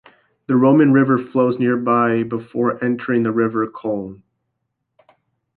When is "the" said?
0.47-0.55, 3.21-3.31